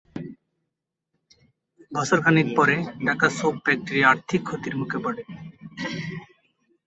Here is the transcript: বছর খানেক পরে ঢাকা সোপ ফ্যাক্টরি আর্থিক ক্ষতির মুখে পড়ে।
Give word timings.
বছর 1.91 2.17
খানেক 2.25 2.47
পরে 2.57 2.75
ঢাকা 3.05 3.27
সোপ 3.37 3.55
ফ্যাক্টরি 3.65 4.01
আর্থিক 4.11 4.41
ক্ষতির 4.47 4.75
মুখে 4.77 4.97
পড়ে। 5.05 5.21